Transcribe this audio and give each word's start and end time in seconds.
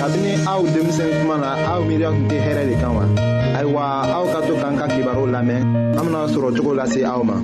kabini 0.00 0.32
aw 0.48 0.60
denmisɛn 0.64 1.12
kuma 1.20 1.36
na 1.44 1.50
aw 1.72 1.80
miiriya 1.86 2.08
tun 2.08 2.24
tɛ 2.30 2.36
hɛrɛ 2.46 2.62
de 2.72 2.74
kan 2.80 2.92
wa 2.96 3.04
ayiwa 3.58 3.82
aw 4.16 4.24
ka 4.32 4.38
to 4.48 4.54
k'an 4.60 4.74
ka 4.80 4.86
kibaru 4.92 5.24
lamɛn 5.34 5.60
an 5.92 6.00
bena 6.06 6.20
sɔrɔ 6.34 6.48
cogo 6.56 6.72
lase 6.78 7.00
aw 7.04 7.20
ma 7.22 7.34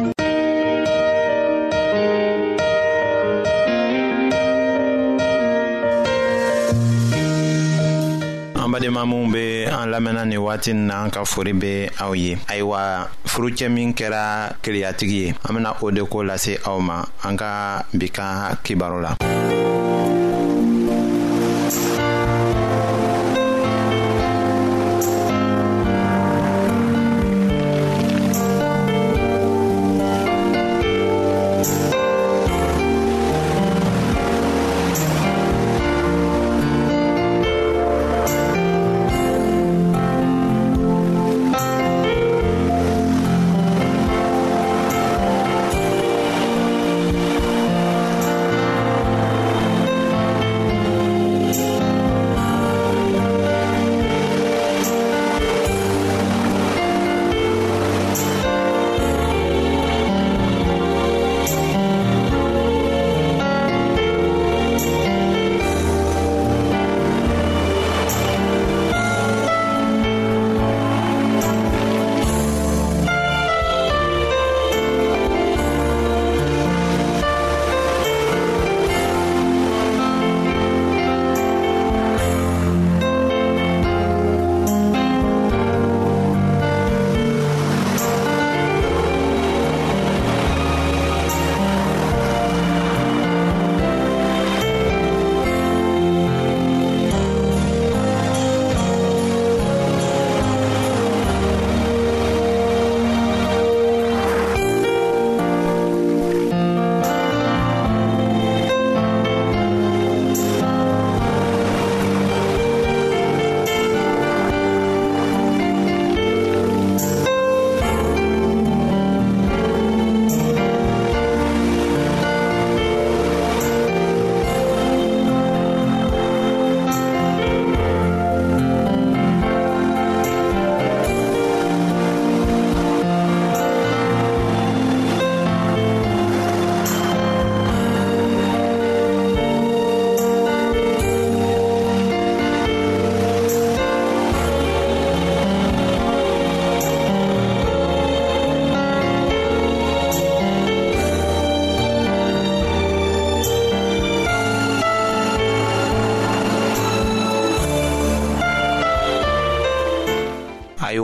an 8.57 8.69
badenma 8.73 9.03
minw 9.05 9.29
be 9.33 9.65
an 9.69 9.93
lamɛnna 9.93 10.25
nin 10.27 10.41
waati 10.41 10.73
n 10.73 10.87
na 10.87 11.05
an 11.05 11.11
ka 11.11 11.25
fori 11.27 11.53
be 11.53 11.89
aw 12.01 12.13
ye 12.15 12.37
ayiwa 12.49 13.07
furucɛ 13.27 13.69
min 13.71 13.93
kɛra 13.93 14.57
keleyatigi 14.63 15.15
ye 15.15 15.35
an 15.45 15.53
bena 15.57 15.77
o 15.83 15.91
de 15.91 16.03
ko 16.07 16.23
lase 16.25 16.57
aw 16.67 16.79
ma 16.81 17.05
an 17.23 17.37
ka 17.37 17.85
bi 17.93 18.09
ka 18.09 18.57
kibaru 18.65 19.03
la 19.03 19.13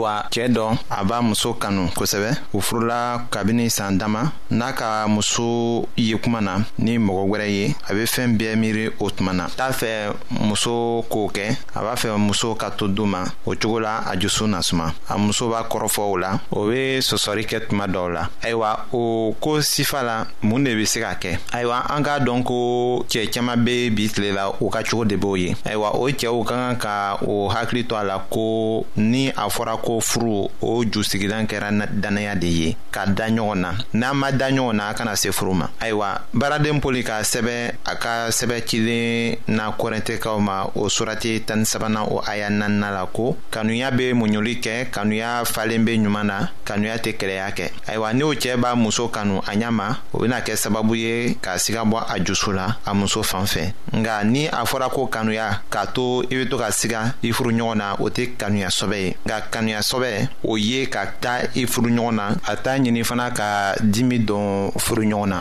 ayiwa 0.03 0.23
cɛɛ 0.31 0.47
dɔ 0.49 0.75
a 0.89 1.03
b'a 1.03 1.21
muso 1.21 1.53
kanu 1.53 1.89
kosɛbɛ 1.95 2.37
u 2.53 2.61
furula 2.61 3.23
kabini 3.31 3.69
saan 3.69 3.97
dama 3.97 4.31
n'a 4.51 4.73
ka 4.73 5.07
muso 5.07 5.87
ye 5.97 6.15
kuma 6.17 6.41
na 6.41 6.63
ni 6.77 6.97
mɔgɔ 6.97 7.25
wɛrɛ 7.31 7.47
ye 7.49 7.75
a 7.89 7.93
be 7.93 8.03
fɛɛn 8.05 8.37
bɛɛ 8.37 8.55
miiri 8.59 8.91
o 8.99 9.09
tuma 9.09 9.33
na 9.33 9.47
t'a 9.47 9.71
fɛ 9.71 10.13
muso 10.41 11.03
k'o 11.09 11.29
kɛ 11.31 11.55
a 11.75 11.79
b'a 11.81 11.95
fɛ 11.95 12.17
muso 12.19 12.55
ka 12.55 12.69
to 12.71 12.87
du 12.87 13.05
ma 13.05 13.23
o 13.45 13.51
cogo 13.55 13.79
la 13.81 13.99
a 14.09 14.15
jusu 14.17 14.47
na 14.47 14.61
suma 14.61 14.93
a 15.09 15.17
muso 15.17 15.49
b'a 15.49 15.63
kɔrɔfɔ 15.67 15.99
o 16.01 16.15
la 16.17 16.39
o 16.51 16.67
be 16.69 16.99
sɔsɔri 17.01 17.45
kɛ 17.45 17.67
tuma 17.69 17.87
dɔw 17.87 18.11
la 18.13 18.27
ayiwa 18.41 18.87
o 18.93 19.33
ko 19.39 19.59
sifa 19.61 20.03
la 20.03 20.25
mun 20.43 20.63
de 20.63 20.75
be 20.75 20.85
se 20.85 20.99
ka 20.99 21.15
kɛ 21.15 21.37
ayiwa 21.51 21.85
an 21.95 22.03
k'a 22.03 22.19
dɔn 22.25 22.43
ko 22.43 23.05
cɛɛ 23.09 23.29
caaman 23.33 23.63
be 23.63 23.89
bi 23.89 24.07
tile 24.07 24.33
la 24.35 24.51
u 24.59 24.69
ka 24.69 24.81
cogo 24.83 25.05
de 25.07 25.15
b'o 25.15 25.35
ye 25.39 25.53
ayiwa 25.65 25.95
o 25.95 26.09
cɛɛw 26.09 26.43
ka 26.45 26.55
kan 26.55 26.75
ka 26.77 27.17
o 27.25 27.49
hakili 27.49 27.85
to 27.87 27.95
a 27.95 28.03
la 28.03 28.19
ko 28.29 28.85
ni 28.97 29.29
a 29.29 29.47
fɔra 29.49 29.77
ko 29.81 29.92
ko 29.93 29.99
furu 30.01 30.49
o 30.61 30.83
jusigilan 30.85 31.45
kɛra 31.47 31.69
dannaya 31.91 32.35
de 32.35 32.47
ye 32.47 32.75
ka 32.91 33.05
da 33.05 33.27
ɲɔgɔn 33.29 33.59
na 33.61 33.71
n'a 33.93 34.13
ma 34.13 34.31
da 34.31 34.49
ɲɔgɔn 34.49 34.73
na 34.75 34.87
a 34.89 34.93
kana 34.93 35.15
se 35.15 35.29
furu 35.31 35.53
ma 35.53 35.67
ayiwa 35.79 36.21
baaraden 36.33 36.79
poli 36.81 37.03
ka 37.03 37.21
sɛbɛ 37.21 37.75
a 37.85 37.95
ka 37.95 38.29
sɛbɛ 38.31 38.63
cilen 38.67 39.37
na 39.47 39.71
kɔrɛntɛkaw 39.77 40.39
ma 40.41 40.63
o 40.75 40.89
surati 40.89 41.41
tani 41.45 41.65
sabana 41.65 42.03
o 42.07 42.21
aya 42.27 42.49
nanina 42.49 42.91
la 42.91 43.05
ko 43.05 43.37
kanuya 43.51 43.91
be 43.95 44.13
muɲuli 44.13 44.59
kɛ 44.61 44.89
kanuya 44.91 45.45
falen 45.45 45.83
be 45.85 45.97
ɲuman 45.97 46.23
na 46.25 46.47
kanuya 46.65 46.97
tɛ 46.97 47.17
kɛlɛya 47.17 47.51
kɛ 47.55 47.69
ayiwa 47.87 48.09
o 48.23 48.33
cɛɛ 48.33 48.57
b'a 48.59 48.75
muso 48.75 49.07
kanu 49.09 49.39
a 49.45 49.51
ɲa 49.55 49.71
ma 49.71 49.95
o 50.13 50.19
bena 50.19 50.41
kɛ 50.41 50.55
sababu 50.57 50.95
ye 50.97 51.35
k'a 51.41 51.57
siga 51.57 51.83
bɔ 51.91 52.03
a 52.09 52.19
jusu 52.23 52.51
la 52.53 52.77
a 52.85 52.93
muso 52.93 53.21
fan 53.21 53.45
fɛ 53.45 53.73
nga 53.93 54.23
ni 54.23 54.47
a 54.47 54.63
fɔra 54.65 54.89
ko 54.89 55.07
kanuya 55.07 55.61
k'a 55.69 55.87
to 55.93 56.21
i 56.31 56.35
be 56.35 56.45
to 56.49 56.57
ka 56.57 56.69
siga 56.71 57.13
i 57.21 57.31
furu 57.31 57.51
ɲɔgɔn 57.51 57.77
na 57.77 57.93
o 57.99 58.09
tɛ 58.09 58.35
kanuya 58.37 58.67
sɔbɛ 58.69 58.95
ye 59.03 59.15
nga 59.25 59.41
kanuya 59.51 59.82
sɔbɛ 59.83 60.09
o 60.47 60.57
ye 60.57 60.85
ka 60.89 61.01
taa 61.19 61.41
i 61.55 61.65
furuɲɔgɔn 61.67 62.15
na 62.15 62.25
a 62.47 62.53
t'a 62.55 62.71
ɲini 62.79 63.03
fana 63.03 63.29
ka 63.35 63.75
dimi 63.83 64.17
don 64.25 64.71
furuɲɔgɔn 64.77 65.27
na 65.29 65.37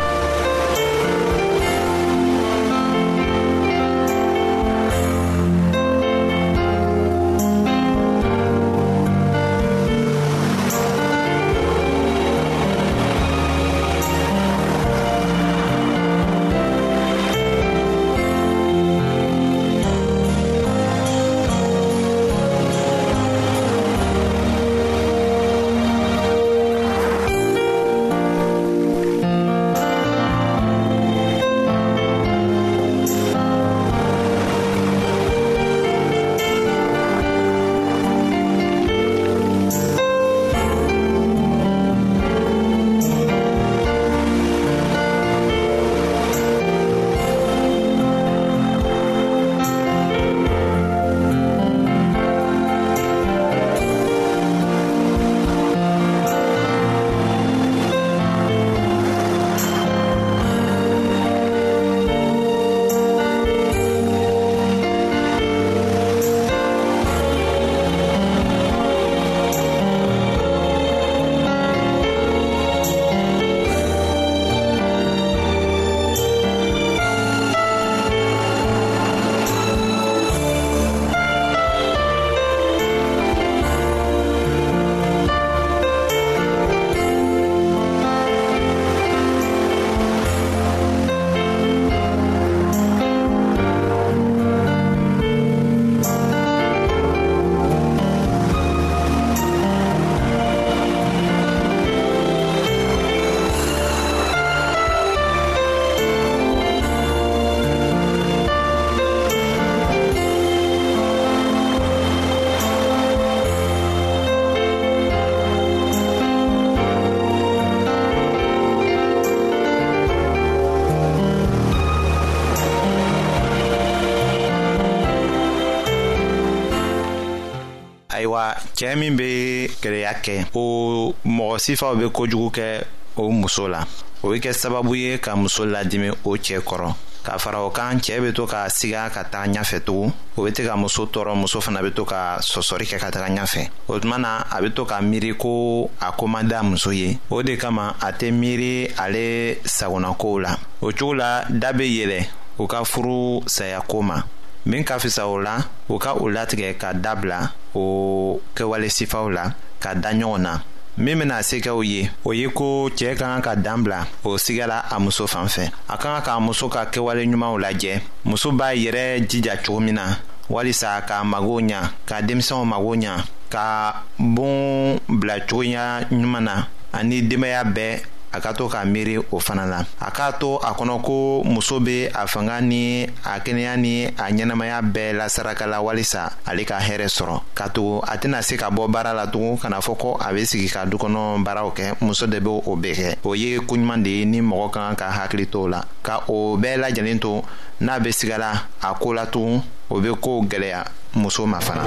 cɛɛ 128.82 128.96
min 128.98 129.14
be 129.14 129.68
kɛlɛya 129.80 130.12
kɛ 130.26 130.46
o 130.58 131.14
mɔgɔ 131.24 131.58
sifaw 131.62 131.94
be 131.94 132.10
kojugu 132.10 132.50
kɛ 132.50 132.82
o 133.16 133.30
muso 133.30 133.68
la 133.68 133.84
o 134.24 134.28
be 134.32 134.40
kɛ 134.40 134.50
sababu 134.52 134.96
ye 134.96 135.18
ka 135.18 135.36
muso 135.36 135.64
ladimi 135.64 136.10
o 136.10 136.30
cɛɛ 136.36 136.58
kɔrɔ 136.66 136.92
k'a 137.22 137.38
fara 137.38 137.62
o 137.62 137.70
kan 137.70 138.00
cɛɛ 138.00 138.20
be 138.20 138.32
to 138.32 138.44
ka 138.48 138.66
siga 138.70 139.06
ka 139.12 139.22
taga 139.22 139.46
ɲafɛ 139.54 139.84
tugun 139.86 140.12
o 140.36 140.42
be 140.44 140.50
tɛ 140.50 140.66
ka 140.66 140.74
muso 140.76 141.06
tɔɔrɔ 141.06 141.36
muso 141.36 141.60
fana 141.60 141.80
be 141.80 141.92
to 141.92 142.04
ka 142.04 142.38
sɔsɔri 142.40 142.82
kɛ 142.90 142.98
ka 142.98 143.10
taga 143.12 143.30
ɲafɛ 143.32 143.68
o 143.86 144.00
tuma 144.00 144.18
na 144.18 144.42
a 144.50 144.60
be 144.60 144.70
to 144.74 144.84
ka 144.84 144.98
miiri 145.00 145.36
ko 145.38 145.88
a 146.00 146.10
ko 146.10 146.26
ma 146.26 146.42
da 146.42 146.64
muso 146.64 146.90
ye 146.90 147.20
o 147.30 147.40
de 147.40 147.56
kama 147.56 147.94
a 148.02 148.10
tɛ 148.12 148.32
miiri 148.34 148.90
ale 148.98 149.58
sagonakow 149.64 150.40
la 150.42 150.56
o 150.82 150.88
cogo 150.90 151.14
la 151.16 151.44
da 151.48 151.70
be 151.72 151.84
yɛlɛ 151.98 152.26
u 152.58 152.66
ka 152.66 152.82
furu 152.82 153.44
sayako 153.46 154.02
ma 154.02 154.20
min 154.66 154.82
ka 154.82 154.98
fisa 154.98 155.28
o 155.28 155.34
la 155.38 155.58
u 155.88 155.98
ka 155.98 156.14
o 156.14 156.26
latigɛ 156.26 156.76
ka 156.80 156.92
dabila 156.92 157.48
o 157.74 158.40
kɛwale 158.54 158.88
sifaw 158.90 159.28
la 159.32 159.54
ka 159.80 159.94
da 159.96 160.12
ɲɔgɔn 160.12 160.38
na 160.40 160.52
min 160.98 161.18
bena 161.18 161.40
sekɛw 161.42 161.80
ye 161.84 162.10
o 162.24 162.30
ye 162.32 162.46
ko 162.52 162.90
cɛɛ 162.96 163.16
ka 163.16 163.26
kan 163.40 163.42
ka 163.42 163.54
dan 163.56 163.84
o 164.24 164.36
sigala 164.36 164.84
a 164.90 165.00
muso 165.00 165.26
fan 165.26 165.46
fɛ 165.48 165.70
a 165.88 165.96
ka 165.96 166.20
kan 166.20 166.22
k'a 166.22 166.40
muso 166.40 166.68
ka 166.68 166.84
kɛwale 166.86 167.24
ɲumanw 167.24 167.56
lajɛ 167.58 168.00
muso 168.24 168.52
b'a 168.52 168.74
yɛrɛ 168.76 169.26
jija 169.28 169.56
cogo 169.64 169.80
min 169.80 169.94
na 169.94 170.16
walisa 170.48 171.00
k'a 171.08 171.24
mago 171.24 171.60
ɲa 171.60 171.90
ka 172.06 172.20
denmisɛnw 172.22 172.64
mago 172.66 172.94
ɲa 172.96 173.22
ka 173.48 174.04
boon 174.18 174.98
bila 175.08 175.40
cogoya 175.40 176.02
ɲuman 176.10 176.44
na 176.44 176.66
ani 176.92 177.22
denbaaya 177.22 177.64
bɛɛ 177.64 178.02
a 178.32 178.40
ka 178.40 178.52
to 178.56 178.66
k'a 178.68 178.84
miiri 178.88 179.18
o 179.20 179.38
fana 179.38 179.66
na 179.68 179.78
a 180.00 180.08
k'a 180.10 180.32
to 180.40 180.56
a 180.56 180.72
kɔnɔ 180.72 181.02
ko 181.04 181.42
muso 181.44 181.78
be 181.80 182.06
a 182.14 182.26
fanga 182.26 182.60
ni 182.60 183.04
a 183.04 183.38
kɛnɛya 183.44 183.76
ni 183.78 184.06
a 184.08 184.30
ɲɛnamaya 184.32 184.80
bɛɛ 184.82 185.14
la 185.16 185.26
sarakala 185.28 185.82
walisa 185.84 186.32
ale 186.48 186.64
ka 186.64 186.78
hɛɛrɛ 186.80 187.06
sɔrɔ 187.12 187.40
k'a 187.54 187.68
tugu 187.72 188.00
a 188.02 188.16
tɛna 188.16 188.42
se 188.42 188.56
ka 188.56 188.70
bɔ 188.70 188.90
baara 188.90 189.12
la 189.12 189.26
tugun 189.26 189.56
kana 189.60 189.78
fɔ 189.80 189.98
ko 189.98 190.16
a 190.20 190.32
be 190.32 190.44
sigi 190.46 190.68
ka 190.72 190.84
dukɔnɔ 190.86 191.44
baaraw 191.44 191.72
kɛ 191.76 191.96
muso 192.00 192.26
de 192.26 192.40
b' 192.40 192.48
o 192.48 192.76
bɛɛ 192.76 192.94
kɛ 192.94 193.16
o 193.26 193.34
ye 193.34 193.58
koɲuman 193.58 194.02
de 194.02 194.08
ye 194.10 194.24
ni 194.24 194.40
mɔgɔ 194.40 194.70
ka 194.72 194.80
kan 194.88 194.96
ka 194.96 195.10
hakili 195.12 195.46
to 195.50 195.68
la 195.68 195.82
ka 196.02 196.24
o 196.28 196.56
bɛɛ 196.56 196.80
lajɛlen 196.82 197.20
to 197.20 197.42
n'a 197.84 198.00
be 198.02 198.10
sigala 198.12 198.64
a 198.82 198.94
koo 198.94 199.12
la 199.12 199.26
tugun 199.26 199.60
o 199.90 200.00
be 200.00 200.08
koow 200.20 200.42
gwɛlɛya 200.48 200.86
muso 201.16 201.44
ma 201.46 201.58
fana 201.60 201.82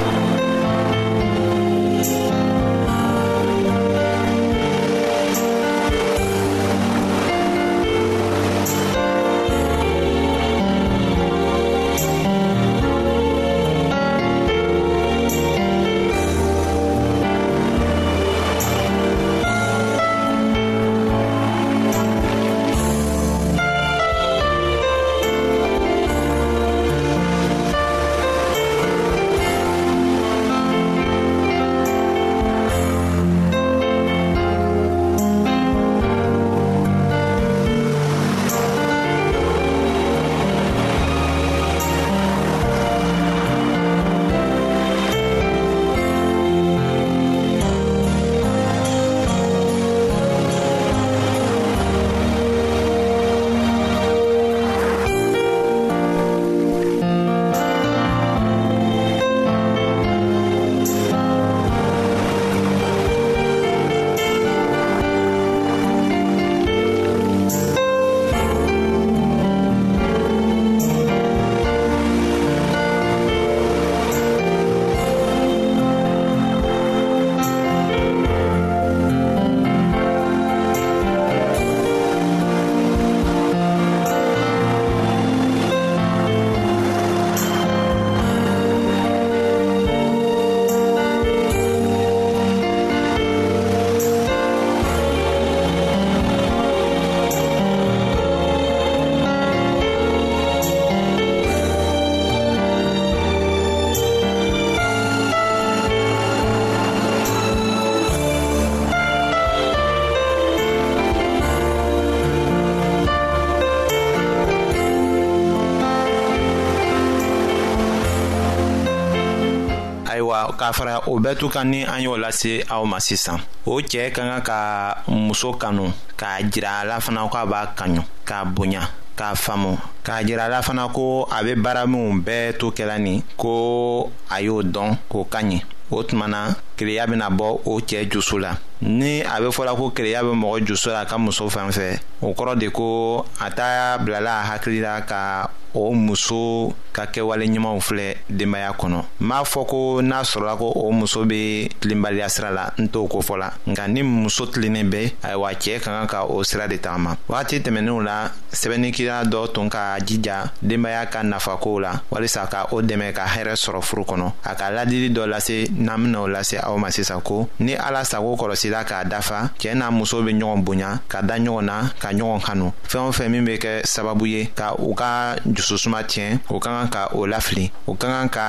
ka 120.65 120.73
fara 120.73 120.97
o 121.07 121.19
bɛɛ 121.19 121.37
to 121.37 121.47
kan 121.49 121.65
ni 121.69 121.85
an 121.85 122.01
y'o 122.01 122.17
lase 122.17 122.65
aw 122.71 122.83
ma 122.85 122.97
sisan 122.99 123.37
o 123.69 123.77
cɛɛ 123.85 124.09
ka 124.11 124.21
kan 124.25 124.41
ka 124.41 124.59
muso 125.07 125.53
kanu 125.53 125.93
k'a 126.17 126.41
jira 126.51 126.79
a 126.81 126.85
la 126.85 126.97
fana 126.99 127.21
k'a 127.31 127.45
b'a 127.45 127.67
kanu 127.77 128.01
k'a 128.25 128.41
bonya 128.45 128.81
k'a 129.15 129.35
faamu 129.35 129.77
k'a 130.03 130.25
jira 130.25 130.45
a 130.45 130.49
la 130.49 130.61
fana 130.63 130.87
ko 130.89 131.21
a 131.29 131.43
bɛ 131.45 131.55
baara 131.61 131.85
minw 131.85 132.17
bɛɛ 132.25 132.57
to 132.57 132.71
kɛla 132.71 132.97
nin 132.97 133.21
ko 133.37 134.09
a 134.31 134.41
y'o 134.41 134.63
dɔn 134.63 134.97
k'o 135.07 135.23
ka 135.29 135.37
ɲi 135.43 135.61
o 135.91 136.01
tuma 136.01 136.27
na 136.27 136.49
kereya 136.75 137.05
bena 137.05 137.29
bɔ 137.29 137.59
o 137.65 137.77
cɛɛ 137.85 138.09
jusu 138.11 138.39
la 138.39 138.57
ni 138.81 139.21
a 139.21 139.39
be 139.39 139.45
fɔla 139.53 139.75
ko 139.77 139.91
kereya 139.91 140.23
be 140.25 140.33
mɔgɔ 140.35 140.65
jusu 140.65 140.89
la 140.89 141.01
a 141.01 141.05
ka 141.05 141.17
muso 141.19 141.45
fɛn 141.47 141.69
fɛ 141.71 141.99
o 142.23 142.33
kɔrɔ 142.33 142.57
de 142.57 142.69
ko 142.71 143.23
a 143.39 143.51
t'a 143.51 143.99
bilala 143.99 144.39
a 144.41 144.49
hakili 144.55 144.81
la 144.81 145.01
ka 145.01 145.47
o 145.75 145.93
muso 145.93 146.73
ka 146.93 147.05
kɛwale 147.07 147.45
ɲumanw 147.45 147.79
filɛ 147.81 148.15
denbaya 148.29 148.71
kɔnɔ 148.71 149.01
n 149.19 149.27
b'a 149.27 149.43
fɔ 149.43 149.65
ko 149.67 150.01
n'a 150.01 150.23
sɔrɔla 150.23 150.57
ko 150.57 150.71
o 150.73 150.91
muso 150.91 151.25
be 151.25 151.67
tilenbaliya 151.81 152.29
sira 152.29 152.51
la 152.51 152.69
n 152.79 152.87
t'o 152.87 153.07
kofɔ 153.07 153.37
la 153.37 153.49
nka 153.67 153.87
ni 153.91 154.01
muso 154.01 154.45
tilennen 154.47 154.89
bɛ 154.89 155.11
ayiwa 155.23 155.51
cɛɛ 155.59 155.79
ka 155.81 155.91
kan 155.91 156.07
ka 156.07 156.25
o 156.25 156.43
sira 156.43 156.67
de 156.67 156.77
tagama 156.77 157.17
wagati 157.27 157.59
tɛmɛninw 157.59 158.03
la 158.03 158.31
sɛbɛnnikira 158.51 159.25
dɔ 159.25 159.51
tun 159.53 159.67
ka 159.69 159.97
jija 159.99 160.51
denbaya 160.61 161.05
ka 161.09 161.21
nafakow 161.23 161.79
la 161.81 161.93
walisa 162.11 162.47
ka 162.49 162.67
o 162.71 162.81
dɛmɛ 162.81 163.11
ka 163.13 163.25
hɛrɛ 163.27 163.55
sɔrɔ 163.55 163.81
furu 163.83 164.03
kɔnɔ 164.05 164.31
a 164.45 164.55
ka 164.55 164.69
ladili 164.71 165.09
dɔ 165.13 165.27
lase 165.27 165.67
n'an 165.75 165.97
bena 166.01 166.25
lase 166.27 166.55
aw 166.63 166.77
ma 166.77 166.87
sisan 166.89 167.19
ko 167.21 167.49
ni 167.59 167.75
ala 167.75 168.05
sago 168.05 168.35
kɔlɔsila 168.35 168.85
k'a 168.85 169.03
dafa 169.09 169.51
cɛɛ 169.59 169.75
n'a 169.75 169.91
muso 169.91 170.23
be 170.23 170.31
ɲɔgɔn 170.33 170.63
bonya 170.63 170.99
ka 171.09 171.21
da 171.21 171.35
ɲɔgɔn 171.37 171.65
na 171.65 171.89
ka 171.99 172.09
ɲɔgɔn 172.13 172.41
kanu 172.43 172.71
fɛɛn 172.87 173.07
o 173.09 173.11
fɛn 173.11 173.29
min 173.29 173.43
be 173.45 173.57
kɛ 173.57 173.81
sababu 173.85 174.25
ye 174.27 174.45
ka 174.55 174.73
u 174.79 174.93
ka 174.95 175.35
dususuma 175.65 176.03
tiɲɛ 176.11 176.29
o 176.53 176.59
ka 176.61 176.69
kan 176.77 176.87
ka 176.93 177.01
o 177.17 177.25
lafili 177.25 177.65
o 177.89 177.93
ka 177.97 178.07
kan 178.13 178.27
ka 178.35 178.45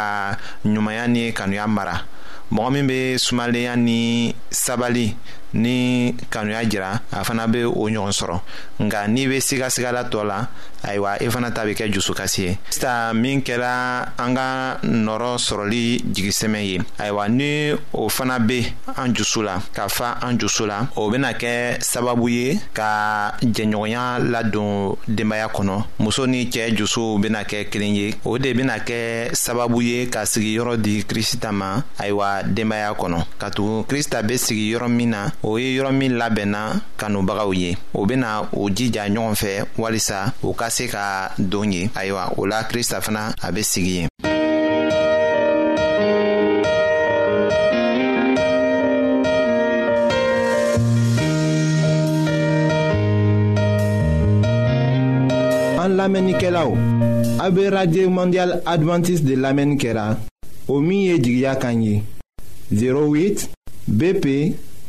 ɲumanya 0.73 1.05
ni 1.13 1.23
kanuya 1.33 1.65
mara 1.67 1.97
mɔgɔ 2.53 2.69
min 2.75 2.87
bɛ 2.91 3.19
sumalenya 3.19 3.75
ni 3.77 3.99
sabali 4.51 5.17
ni 5.57 6.13
kanuya 6.31 6.65
jira 6.69 7.01
a 7.11 7.25
fana 7.25 7.47
be 7.49 7.65
o 7.65 7.89
ɲɔgɔn 7.89 8.13
sɔrɔ 8.13 8.39
nga 8.83 9.01
n'i 9.09 9.27
be 9.27 9.41
sigasigala 9.41 10.05
tɔ 10.13 10.25
la 10.25 10.47
ayiwa 10.85 11.17
i 11.21 11.25
e 11.27 11.31
fana 11.31 11.51
ta 11.51 11.65
be 11.65 11.73
kɛ 11.75 11.91
jusukasi 11.93 12.43
ye 12.45 12.59
sista 12.71 13.13
min 13.15 13.41
kɛra 13.43 14.13
an 14.19 14.35
ka 14.37 14.79
nɔrɔ 14.85 15.37
sɔrɔli 15.41 16.03
jigisɛmɛ 16.13 16.61
ye 16.63 16.79
ayiwa 16.99 17.29
ni 17.31 17.73
o 17.95 18.09
fana 18.09 18.39
be 18.47 18.63
an 18.97 19.15
jusu 19.15 19.43
la 19.43 19.61
ka 19.73 19.89
fa 19.89 20.19
an 20.23 20.39
jusu 20.39 20.67
la 20.67 20.87
o 20.97 21.11
bena 21.11 21.33
kɛ 21.33 21.81
sababu 21.83 22.29
ye 22.31 22.59
ka 22.75 23.35
jɛɲɔgɔnya 23.41 24.31
ladon 24.31 24.97
denbaaya 25.09 25.49
kɔnɔ 25.51 25.85
muso 25.99 26.27
ni 26.27 26.47
cɛɛ 26.49 26.77
jusuw 26.77 27.19
bena 27.21 27.45
kɛ 27.45 27.69
kelen 27.71 27.95
ye 27.95 28.15
o 28.25 28.39
de 28.39 28.53
bena 28.53 28.79
kɛ 28.79 29.31
sababu 29.35 29.81
ye 29.83 30.07
ka 30.09 30.21
sigiyɔrɔ 30.27 30.77
di 30.83 31.03
krista 31.05 31.51
ma 31.53 31.81
ayiwa 31.99 32.43
denbaaya 32.55 32.93
kɔnɔ 32.97 33.25
katugun 33.39 33.85
krista 33.87 34.23
be 34.27 34.35
sigi 34.37 34.77
min 34.87 35.11
na 35.11 35.31
Ouye 35.47 35.77
yon 35.77 35.93
mi 35.95 36.09
la 36.09 36.27
be 36.29 36.43
na 36.45 36.63
kan 36.99 37.15
ou 37.15 37.23
baga 37.23 37.45
ouye. 37.47 37.77
Ou 37.95 38.03
be 38.11 38.17
na 38.19 38.33
ou 38.53 38.67
di 38.69 38.89
jan 38.91 39.15
yon 39.15 39.37
fe 39.39 39.61
wali 39.79 40.01
sa 40.03 40.25
ou 40.43 40.51
kase 40.59 40.89
ka 40.91 41.05
donye. 41.39 41.85
Ayo 41.95 42.19
a, 42.19 42.33
ou 42.35 42.49
la 42.51 42.65
Kristaf 42.67 43.07
na 43.15 43.29
abesigye. 43.47 44.09
An 55.87 55.95
lamenike 55.95 56.51
la 56.51 56.67
ou. 56.67 56.75
Abe 57.39 57.69
Radye 57.71 58.09
Mondial 58.09 58.59
Adventist 58.67 59.23
de 59.23 59.39
lamenike 59.39 59.95
la. 59.95 60.17
Omiye 60.67 61.21
jigya 61.23 61.55
kanyi. 61.55 62.01
08 62.75 63.49
BP 63.87 63.95
08 63.95 63.95
BP 63.95 64.75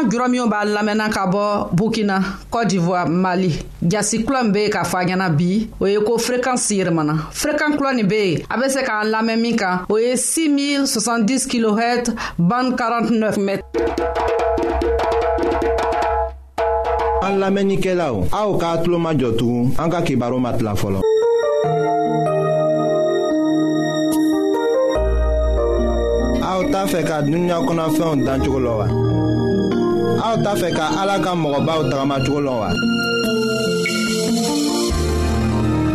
an 0.00 0.08
jura 0.08 0.28
minw 0.28 0.46
b'a 0.48 0.64
lamɛnna 0.64 1.08
ka 1.12 1.26
bɔ 1.26 1.68
burkina 1.76 2.20
cote 2.50 2.68
d'ivoire 2.68 3.08
mali 3.08 3.52
jasi 3.82 4.24
kulɔ 4.24 4.42
min 4.44 4.52
be 4.52 4.58
yen 4.62 4.70
k'a 4.72 4.82
fɔ 4.82 4.96
a 5.00 5.04
ɲɛna 5.06 5.30
bi 5.36 5.68
o 5.80 5.86
ye 5.86 5.98
ko 6.02 6.16
fréquansi 6.18 6.78
yɛrɛmana 6.82 7.14
fréquan 7.30 7.76
kulɔ 7.78 7.94
nin 7.94 8.08
be 8.08 8.16
yen 8.32 8.42
a 8.50 8.58
be 8.58 8.68
se 8.68 8.80
k'an 8.82 9.10
lamɛn 9.12 9.40
min 9.40 9.56
kan 9.56 9.80
o 9.90 9.96
ye 9.98 10.16
6070 10.16 11.46
kHz 11.48 12.12
band 12.38 12.76
49 12.76 13.38
mètre 13.38 13.64
an 17.22 17.38
lamɛnnikɛlaw 17.40 18.28
aw 18.32 18.58
k'a 18.58 18.82
tulo 18.82 18.98
majɔ 18.98 19.36
tugun 19.38 19.72
an 19.78 19.90
ka 19.90 20.00
kibaru 20.02 20.38
ma 20.40 20.52
tila 20.52 20.74
fɔlɔ 20.74 21.00
aw 26.42 26.60
t'a 26.72 26.86
fɛ 26.86 27.04
ka 27.06 27.20
dunuɲa 27.22 27.64
kɔnɔfɛnw 27.68 28.24
dancogo 28.24 28.60
lɔ 28.64 28.76
wa 28.78 28.86
aw 30.26 30.34
t'a 30.44 30.52
fɛ 30.60 30.68
ka 30.78 30.86
ala 31.00 31.14
ka 31.24 31.30
mɔgɔbaw 31.42 31.80
tagamacogo 31.90 32.38
lɔn 32.46 32.56
wa. 32.62 32.70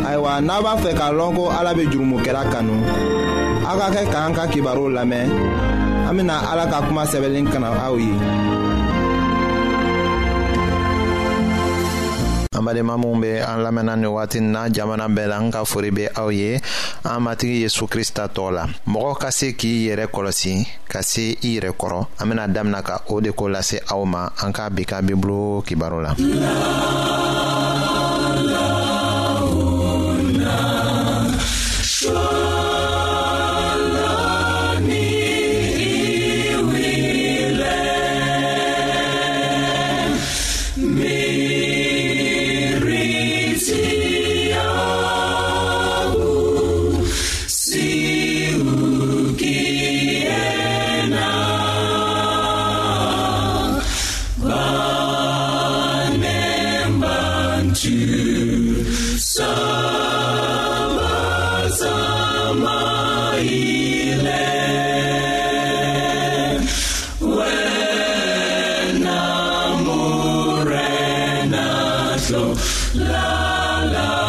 ayiwa 0.08 0.34
n'a 0.48 0.56
b'a 0.66 0.74
fɛ 0.84 0.92
k'a 1.00 1.08
lɔn 1.20 1.32
ko 1.38 1.44
ala 1.58 1.72
bɛ 1.78 1.84
jurumokɛla 1.92 2.44
kanu 2.52 2.76
aw 3.70 3.76
ka 3.82 3.88
kɛ 3.96 4.02
k'an 4.14 4.32
ka 4.38 4.44
kibaruw 4.52 4.90
lamɛn 4.98 5.30
an 6.10 6.14
bɛna 6.18 6.36
ala 6.52 6.66
ka 6.72 6.82
kuma 6.88 7.04
sɛbɛnlen 7.12 7.48
kana 7.52 7.70
aw 7.86 7.96
ye. 7.98 8.14
an 12.56 12.64
badenma 12.64 12.98
minw 12.98 13.20
be 13.20 13.40
an 13.44 13.64
lamɛnna 13.64 13.96
ni 13.96 14.08
wagatin 14.08 14.52
na 14.52 14.68
jamana 14.70 15.08
bɛɛ 15.08 15.28
la 15.28 15.40
n 15.40 15.52
ka 15.52 15.64
fori 15.66 15.90
be 15.92 16.08
aw 16.16 16.30
ye 16.30 16.54
an 17.04 17.20
matigi 17.24 17.62
yezu 17.64 17.88
krista 17.88 18.28
tɔgɔ 18.28 18.52
la 18.54 18.66
mɔgɔ 18.88 19.18
ka 19.20 19.30
se 19.32 19.52
k'i 19.54 19.88
yɛrɛ 19.90 20.08
kɔlɔsi 20.12 20.66
ka 20.88 21.02
se 21.04 21.32
i 21.42 21.60
yɛrɛ 21.60 21.72
kɔrɔ 21.76 22.08
an 22.20 22.30
bena 22.30 22.48
damina 22.48 22.82
ka 22.84 23.02
o 23.10 23.20
de 23.20 23.32
ko 23.34 23.46
lase 23.48 23.80
aw 23.92 24.04
ma 24.06 24.30
an 24.42 24.52
ka 24.54 24.70
bi 24.70 24.84
ka 24.86 25.02
bibulu 25.02 25.64
kibaru 25.66 26.00
la 26.04 26.16
flow. 72.28 72.56
La 72.96 73.86
la. 73.94 74.25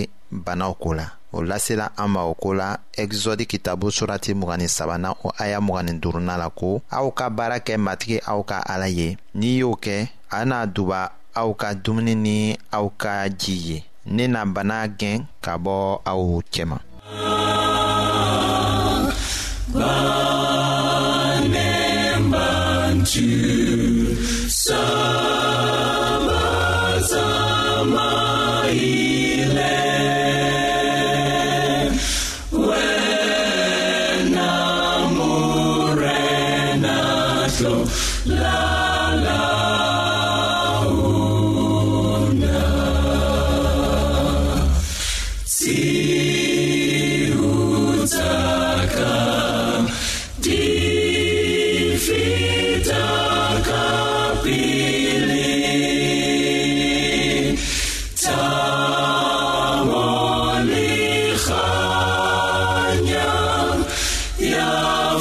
banaw 0.45 0.73
ko 0.81 0.89
la 0.99 1.05
o 1.35 1.39
lasela 1.49 1.87
an 1.97 2.07
ma 2.11 2.21
o 2.23 2.33
ko 2.33 2.49
la 2.59 2.69
ɛgizɔdi 3.01 3.45
kitabu 3.51 3.87
surati 3.97 4.33
mugani 4.39 4.67
sabanan 4.77 5.13
o 5.25 5.29
aya 5.43 5.59
mugani 5.61 5.99
duruna 6.01 6.35
la 6.41 6.49
ko 6.49 6.81
aw 6.89 7.11
ka 7.17 7.29
baara 7.29 7.57
kɛ 7.67 7.75
matigi 7.85 8.19
aw 8.25 8.41
ka 8.43 8.63
ala 8.73 8.87
ye 8.89 9.07
n'i 9.35 9.57
y'o 9.59 9.75
kɛ 9.75 10.07
a 10.31 10.45
n'a 10.45 10.65
duba 10.65 11.01
aw 11.39 11.53
ka 11.53 11.69
dumuni 11.77 12.13
ni 12.17 12.39
aw 12.73 12.85
ka 13.01 13.29
ji 13.39 13.55
ye 13.67 13.77
ne 14.15 14.23
na 14.33 14.41
bana 14.53 14.77
gɛn 14.99 15.17
ka 15.43 15.53
bɔ 15.63 15.77
aw 16.11 16.21
cɛma 16.53 16.79
Sama, 24.63 26.37
sama, 27.09 28.07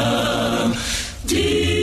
Deep. 1.27 1.82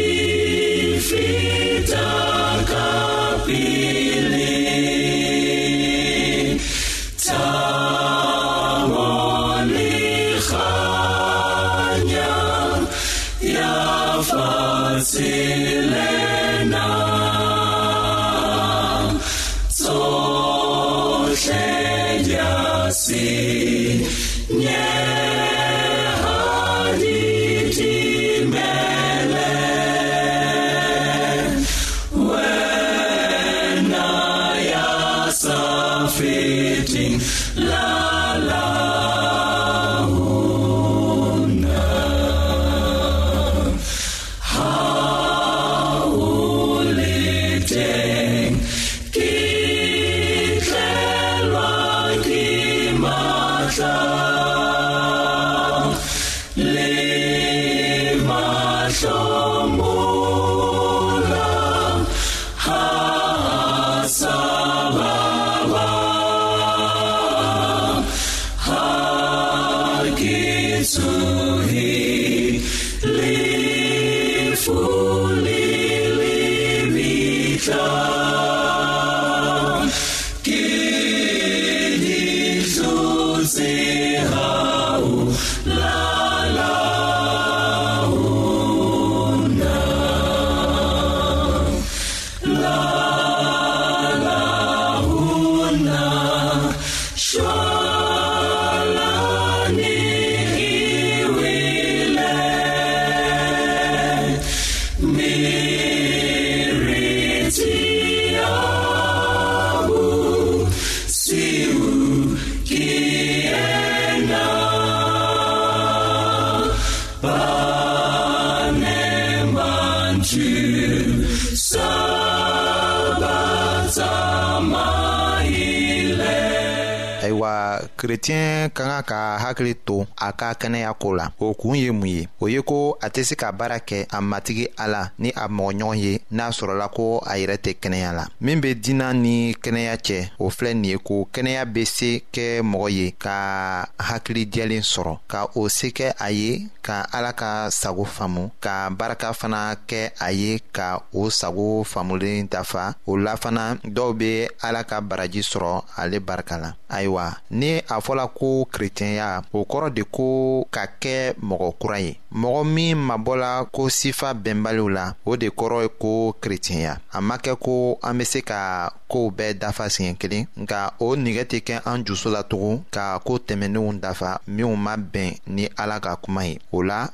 chrétien 128.20 128.68
ka 128.76 128.84
kan 128.84 129.04
ka 129.08 129.38
hakili 129.40 129.76
to 129.88 130.04
a 130.20 130.34
ka 130.36 130.52
kɛnɛya 130.54 130.92
ko 131.00 131.16
la 131.16 131.32
o 131.40 131.54
kun 131.54 131.76
ye 131.80 131.90
mun 131.92 132.08
ye 132.08 132.28
o 132.42 132.48
ye 132.48 132.60
ko 132.62 132.98
a 133.02 133.08
tɛ 133.08 133.24
se 133.24 133.36
ka 133.36 133.52
baara 133.52 133.80
kɛ 133.80 134.06
a 134.12 134.20
matigi 134.22 134.68
ala 134.78 135.12
ni 135.18 135.30
a 135.36 135.48
mɔgɔɲɔgɔn 135.48 135.96
ye 135.98 136.20
n'a 136.32 136.52
sɔrɔla 136.52 136.90
ko 136.96 137.24
a 137.26 137.38
yɛrɛ 137.40 137.56
tɛ 137.64 137.72
kɛnɛya 137.82 138.12
la 138.14 138.26
min 138.42 138.60
be 138.62 138.74
dina 138.76 139.14
ni 139.14 139.54
kɛnɛya 139.56 139.96
cɛ 140.06 140.18
o 140.40 140.50
filɛ 140.50 140.74
nin 140.76 140.84
ye 140.92 140.98
ko 140.98 141.26
kɛnɛya 141.34 141.64
be 141.74 141.86
se 141.86 142.22
kɛ 142.34 142.60
mɔgɔ 142.62 142.88
ye 142.92 143.12
ka 143.18 143.86
hakilijɛlen 144.00 144.84
sɔrɔ 144.84 145.14
ka 145.28 145.48
o 145.56 145.68
se 145.70 145.88
kɛ 145.90 146.12
a 146.20 146.30
ye 146.32 146.68
ka 146.84 147.06
ala 147.14 147.32
ka 147.34 147.70
sago 147.72 148.04
faamu 148.04 148.52
ka 148.60 148.90
baraka 148.90 149.32
fana 149.34 149.76
kɛ 149.88 150.12
a 150.20 150.32
ye 150.32 150.60
ka 150.74 151.02
o 151.14 151.30
sago 151.30 151.84
faamulen 151.84 152.50
dafa 152.50 152.96
o 153.08 153.14
la 153.16 153.36
fana 153.38 153.80
dɔw 153.86 154.12
be 154.18 154.48
ala 154.64 154.84
ka 154.84 155.00
baraji 155.02 155.40
sɔrɔ 155.42 155.84
ale 155.98 156.20
barika 156.20 156.58
la 156.58 156.74
ayiwa 156.90 157.38
ni 157.52 157.80
a 157.90 158.02
fɔla 158.10 158.26
ko 158.40 158.66
kerecɛnya 158.74 159.28
o 159.54 159.60
kɔrɔ 159.70 159.90
de 159.96 160.04
ko 160.16 160.28
ka 160.74 160.84
kɛ 161.02 161.36
mɔgɔ 161.50 161.68
kura 161.82 162.00
ye 162.06 162.12
mɔgɔ 162.42 162.62
min 162.74 162.98
mabɔla 162.98 163.70
ko 163.76 163.82
sifa 163.90 164.34
bɛnbaliw 164.44 164.90
la 164.96 165.06
o 165.30 165.38
de 165.38 165.48
kɔrɔ 165.50 165.80
ye 165.84 165.90
ko 166.02 166.34
kerecɛnya 166.42 166.92
a 167.18 167.22
ma 167.22 167.38
kɛ 167.38 167.54
ko 167.64 168.00
an 168.02 168.18
be 168.18 168.24
se 168.26 168.42
ka 168.42 168.90
kow 169.12 169.30
bɛɛ 169.30 169.60
dafa 169.60 169.84
siɲɛ 169.96 170.18
kelen 170.20 170.48
nka 170.58 170.80
o 171.00 171.08
nigɛ 171.16 171.44
tɛ 171.52 171.60
kɛ 171.68 171.76
an 171.86 172.04
jusu 172.04 172.32
la 172.32 172.42
tugun 172.44 172.84
ka 172.90 173.20
koo 173.20 173.38
tɛmɛninw 173.38 174.00
dafa 174.00 174.42
minw 174.48 174.76
ma 174.76 174.96
bɛn 174.98 175.38
ni 175.48 175.70
ala 175.78 176.00
ka 176.00 176.16
kuma 176.16 176.46
ye 176.48 176.60
o 176.72 176.82
la 176.82 177.10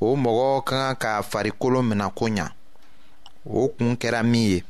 o 0.00 0.16
mɔgɔ 0.16 0.64
ka 0.64 0.94
kan 0.94 0.96
ka 0.96 1.22
farikolo 1.30 1.82
minɛ 1.84 2.08
ko 2.14 2.26
ɲa 2.28 2.48
o 3.44 3.68
kun 3.76 3.94
kɛra 3.96 4.22
min 4.24 4.48
ye 4.52 4.62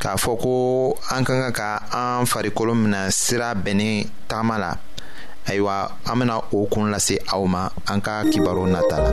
k'a 0.00 0.16
fɔ 0.20 0.32
ko 0.42 0.52
an 1.14 1.24
ka 1.24 1.32
kan 1.40 1.52
ka 1.58 1.68
an 1.98 2.24
farikolo 2.30 2.72
minɛ 2.82 3.08
sira 3.10 3.48
bɛnni 3.56 3.90
tagama 4.28 4.56
la 4.60 4.70
ayiwa 5.48 5.74
an 6.10 6.14
bena 6.18 6.34
o 6.56 6.58
kun 6.70 6.90
lase 6.94 7.14
aw 7.32 7.42
ma 7.48 7.62
an 7.90 7.98
ka 8.04 8.24
kibaru 8.30 8.66
nata 8.68 8.96
la 9.04 9.10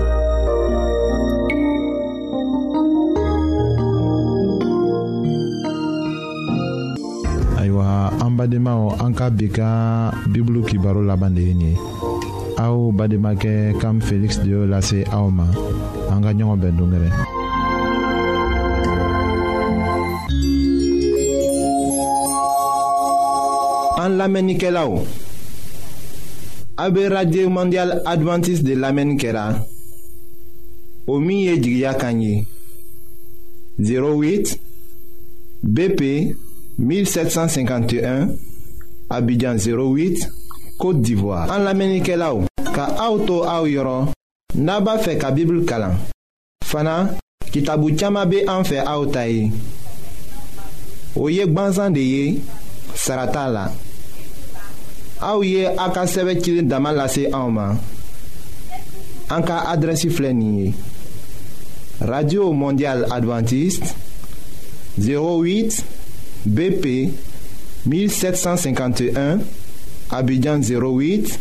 ayiwa 7.64 7.86
an 8.24 8.32
badenmaw 8.38 8.82
an 9.04 9.12
ka 9.16 9.26
bi 9.32 9.48
ka 9.58 9.70
bibulu 10.36 10.62
kibaru 10.70 11.02
laban 11.10 11.36
de 11.38 11.42
ye 11.48 11.54
nin 11.54 11.68
ye 11.72 11.78
aw 12.60 12.92
bademakɛ 12.98 13.80
kam 13.82 14.02
feliksi 14.04 14.40
de 14.44 14.50
y'o 14.56 14.66
lase 14.74 15.00
aw 15.16 15.28
ma 15.32 15.46
an 16.12 16.20
ka 16.24 16.32
ɲɔgɔn 16.38 16.60
bɛn 16.62 16.76
dongɛrɛ 16.78 17.10
An 24.04 24.18
lamen 24.18 24.48
nike 24.48 24.70
la 24.72 24.84
ou? 24.86 25.00
A 26.76 26.90
be 26.92 27.08
radye 27.08 27.48
mandyal 27.48 28.02
Adventist 28.06 28.64
de 28.66 28.74
lamen 28.76 29.14
nike 29.14 29.30
la. 29.32 29.64
O 31.08 31.20
miye 31.20 31.54
jigya 31.62 31.94
kanyi. 31.94 32.44
08 33.80 34.58
BP 35.64 36.02
1751 36.78 38.28
Abidjan 39.10 39.56
08 39.56 40.28
Kote 40.78 41.00
Divoa. 41.02 41.48
An 41.50 41.64
lamen 41.64 41.94
nike 41.96 42.18
la 42.20 42.34
ou? 42.36 42.44
Ka 42.76 42.90
a 43.00 43.08
ou 43.14 43.24
tou 43.24 43.48
a 43.48 43.62
ou 43.64 43.72
yoron, 43.72 44.12
naba 44.56 44.98
fe 45.00 45.16
ka 45.16 45.32
bibl 45.32 45.64
kalan. 45.70 45.96
Fana, 46.68 47.06
ki 47.54 47.64
tabou 47.64 47.96
tchama 47.96 48.26
be 48.26 48.44
an 48.52 48.68
fe 48.68 48.84
a 48.84 48.98
ou 49.00 49.08
tayi. 49.16 49.48
O 51.16 51.30
yek 51.32 51.56
ban 51.56 51.72
zan 51.80 51.96
de 51.96 52.04
ye, 52.04 52.28
sarata 53.00 53.48
la. 53.48 53.68
Aouye 55.26 55.64
aka 55.78 56.02
a 56.02 56.06
Damalase 56.64 57.30
en 57.32 57.78
radio 62.06 62.52
mondial 62.52 63.06
adventiste 63.10 63.96
08 65.00 65.82
bp 66.46 67.12
1751 67.86 69.40
abidjan 70.12 70.60
08 70.60 71.40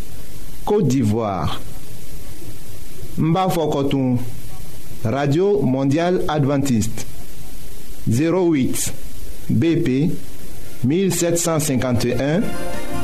côte 0.65 0.87
d'ivoire 0.87 1.61
n 3.19 3.35
radio 5.03 5.61
Mondiale 5.63 6.23
adventiste 6.29 7.05
08 8.07 8.93
bp 9.51 10.11
1751 10.85 12.43